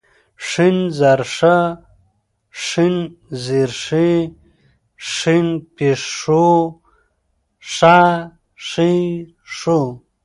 [0.47, 0.53] ښ
[0.97, 1.57] زر ښا،
[2.65, 2.95] ښېن
[3.45, 4.11] زير ښې،
[5.11, 6.45] ښين پيښ ښو،
[7.73, 7.99] ښا
[8.67, 8.93] ښې
[9.57, 9.79] ښو